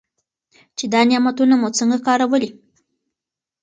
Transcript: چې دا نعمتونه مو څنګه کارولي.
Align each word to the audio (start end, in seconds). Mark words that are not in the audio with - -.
چې 0.77 0.85
دا 0.93 1.01
نعمتونه 1.09 1.55
مو 1.57 1.69
څنګه 1.77 1.97
کارولي. 2.07 2.49